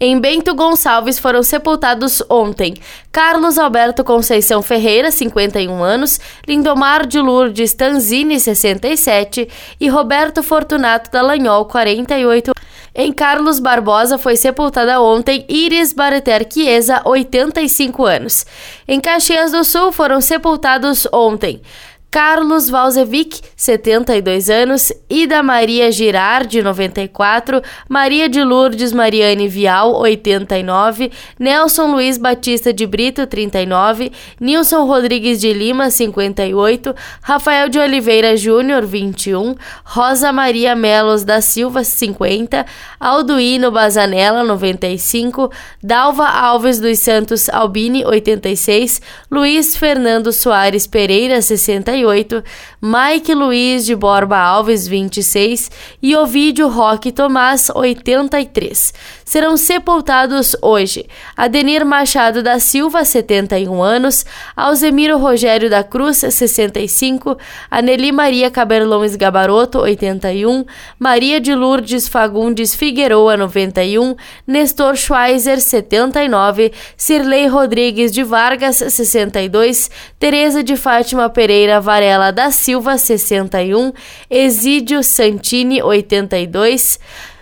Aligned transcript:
Em 0.00 0.20
Bento 0.20 0.54
Gonçalves 0.54 1.18
foram 1.18 1.42
sepultados 1.42 2.22
ontem 2.30 2.74
Carlos 3.10 3.58
Alberto 3.58 4.04
Conceição 4.04 4.62
Ferreira, 4.62 5.10
51 5.10 5.82
anos, 5.82 6.20
Lindomar 6.46 7.04
de 7.04 7.18
Lourdes 7.18 7.74
Tanzini, 7.74 8.38
67 8.38 9.48
e 9.80 9.88
Roberto 9.88 10.40
Fortunato 10.40 11.10
Dallagnol, 11.10 11.64
48 11.64 12.52
em 12.94 13.12
Carlos 13.12 13.60
Barbosa 13.60 14.18
foi 14.18 14.34
sepultada 14.36 15.00
ontem 15.00 15.44
Iris 15.48 15.92
Bareter 15.92 16.44
Chiesa, 16.52 17.00
85 17.04 18.04
anos. 18.04 18.44
Em 18.88 19.00
Caxias 19.00 19.52
do 19.52 19.62
Sul 19.62 19.92
foram 19.92 20.20
sepultados 20.20 21.06
ontem 21.12 21.60
Carlos 22.10 22.70
Valzevic, 22.70 23.38
72 23.54 24.48
anos, 24.48 24.90
Ida 25.10 25.42
Maria 25.42 25.92
Girardi, 25.92 26.62
94, 26.62 27.62
Maria 27.86 28.30
de 28.30 28.42
Lourdes 28.42 28.94
Mariane 28.94 29.46
Vial, 29.46 29.94
89, 29.94 31.10
Nelson 31.38 31.92
Luiz 31.92 32.16
Batista 32.16 32.72
de 32.72 32.86
Brito, 32.86 33.26
39, 33.26 34.10
Nilson 34.40 34.86
Rodrigues 34.86 35.42
de 35.42 35.52
Lima, 35.52 35.90
58, 35.90 36.94
Rafael 37.20 37.68
de 37.68 37.78
Oliveira 37.78 38.34
Júnior, 38.38 38.86
21, 38.86 39.54
Rosa 39.84 40.32
Maria 40.32 40.74
Melos 40.74 41.24
da 41.24 41.42
Silva, 41.42 41.84
50, 41.84 42.64
Alduíno 42.98 43.70
Bazanella, 43.70 44.42
95, 44.44 45.52
Dalva 45.82 46.26
Alves 46.26 46.80
dos 46.80 46.98
Santos 47.00 47.50
Albini, 47.50 48.02
86, 48.06 49.02
Luiz 49.30 49.76
Fernando 49.76 50.32
Soares 50.32 50.86
Pereira, 50.86 51.42
61, 51.42 51.97
38, 51.98 52.44
Mike 52.80 53.34
Luiz 53.34 53.84
de 53.84 53.96
Borba 53.96 54.38
Alves, 54.38 54.86
26 54.86 55.70
e 56.02 56.16
Ovídio 56.16 56.68
Roque 56.68 57.10
Tomás, 57.10 57.70
83. 57.74 58.94
Serão 59.24 59.56
sepultados 59.56 60.56
hoje 60.62 61.06
Adenir 61.36 61.84
Machado 61.84 62.42
da 62.42 62.58
Silva, 62.58 63.04
71 63.04 63.82
anos, 63.82 64.24
Alzemiro 64.56 65.18
Rogério 65.18 65.68
da 65.68 65.82
Cruz, 65.82 66.18
65, 66.18 67.36
Aneli 67.70 68.12
Maria 68.12 68.50
Caberlões 68.50 69.16
Gabaroto, 69.16 69.80
81, 69.80 70.64
Maria 70.98 71.40
de 71.40 71.54
Lourdes 71.54 72.08
Fagundes 72.08 72.74
Figueroa, 72.74 73.36
91, 73.36 74.14
Nestor 74.46 74.96
Schweizer, 74.96 75.60
79, 75.60 76.72
Cirlei 76.96 77.46
Rodrigues 77.46 78.12
de 78.12 78.22
Vargas, 78.22 78.76
62, 78.76 79.90
Tereza 80.18 80.62
de 80.62 80.76
Fátima 80.76 81.28
Pereira 81.28 81.80
Varela 81.88 82.30
da 82.30 82.50
Silva, 82.50 82.98
61, 82.98 83.94
Exídio 84.28 85.02
Santini, 85.02 85.82
82, 85.82 87.00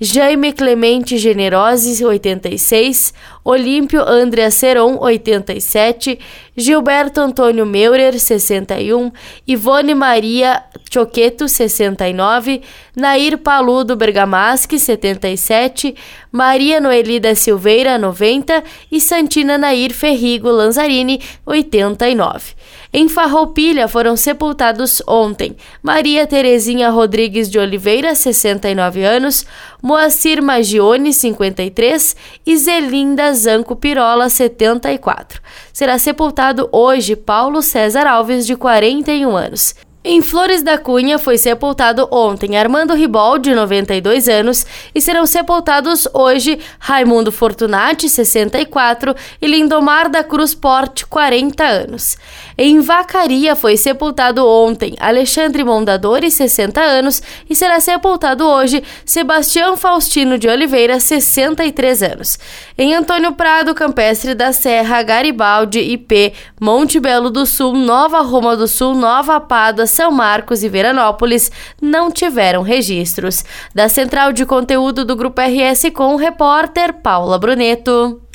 Jaime 0.00 0.52
Clemente 0.52 1.18
Generosi, 1.18 2.04
86, 2.04 3.12
Olímpio 3.50 4.06
Andrea 4.06 4.50
Seron, 4.50 4.98
87, 5.00 6.18
Gilberto 6.54 7.22
Antônio 7.22 7.64
Meurer, 7.64 8.20
61, 8.20 9.10
Ivone 9.46 9.94
Maria 9.94 10.62
Choqueto, 10.90 11.48
69, 11.48 12.60
Nair 12.94 13.38
Paludo 13.38 13.96
Bergamaschi, 13.96 14.78
77, 14.78 15.94
Maria 16.30 16.78
Noeli 16.78 17.18
da 17.18 17.34
Silveira, 17.34 17.96
90 17.96 18.62
e 18.92 19.00
Santina 19.00 19.56
Nair 19.56 19.94
Ferrigo 19.94 20.50
Lanzarini, 20.50 21.18
89. 21.46 22.54
Em 22.92 23.08
Farroupilha 23.08 23.86
foram 23.86 24.16
sepultados 24.16 25.02
ontem 25.06 25.54
Maria 25.82 26.26
Terezinha 26.26 26.88
Rodrigues 26.88 27.50
de 27.50 27.58
Oliveira, 27.58 28.14
69 28.14 29.04
anos, 29.04 29.46
Moacir 29.82 30.42
Magione, 30.42 31.12
53 31.12 32.16
e 32.46 32.56
Zelinda 32.56 33.34
Zanco 33.38 33.74
Pirola, 33.76 34.28
74. 34.28 35.40
Será 35.72 35.98
sepultado 35.98 36.68
hoje 36.72 37.16
Paulo 37.16 37.62
César 37.62 38.06
Alves, 38.06 38.46
de 38.46 38.56
41 38.56 39.36
anos. 39.36 39.74
Em 40.10 40.22
Flores 40.22 40.62
da 40.62 40.78
Cunha 40.78 41.18
foi 41.18 41.36
sepultado 41.36 42.08
ontem 42.10 42.56
Armando 42.56 42.94
Ribol, 42.94 43.38
de 43.38 43.54
92 43.54 44.26
anos, 44.26 44.64
e 44.94 45.02
serão 45.02 45.26
sepultados 45.26 46.08
hoje 46.14 46.58
Raimundo 46.78 47.30
Fortunati, 47.30 48.08
64, 48.08 49.14
e 49.38 49.46
Lindomar 49.46 50.08
da 50.08 50.24
Cruz 50.24 50.54
Porte, 50.54 51.04
40 51.04 51.62
anos. 51.62 52.16
Em 52.56 52.80
Vacaria 52.80 53.54
foi 53.54 53.76
sepultado 53.76 54.46
ontem 54.46 54.96
Alexandre 54.98 55.62
Mondadori, 55.62 56.30
60 56.30 56.80
anos, 56.80 57.20
e 57.46 57.54
será 57.54 57.78
sepultado 57.78 58.46
hoje 58.46 58.82
Sebastião 59.04 59.76
Faustino 59.76 60.38
de 60.38 60.48
Oliveira, 60.48 60.98
63 60.98 62.02
anos. 62.02 62.38
Em 62.78 62.94
Antônio 62.94 63.32
Prado, 63.32 63.74
Campestre 63.74 64.34
da 64.34 64.54
Serra, 64.54 65.02
Garibaldi, 65.02 65.80
IP, 65.80 66.32
Monte 66.58 66.98
Belo 66.98 67.28
do 67.28 67.44
Sul, 67.44 67.74
Nova 67.74 68.22
Roma 68.22 68.56
do 68.56 68.66
Sul, 68.66 68.94
Nova 68.94 69.38
Pádua, 69.38 69.86
são 69.98 70.12
Marcos 70.12 70.62
e 70.62 70.68
Veranópolis 70.68 71.50
não 71.82 72.08
tiveram 72.08 72.62
registros. 72.62 73.44
Da 73.74 73.88
central 73.88 74.32
de 74.32 74.46
conteúdo 74.46 75.04
do 75.04 75.16
Grupo 75.16 75.40
RS 75.40 75.90
com 75.92 76.14
o 76.14 76.16
repórter 76.16 76.92
Paula 76.92 77.36
Bruneto. 77.36 78.27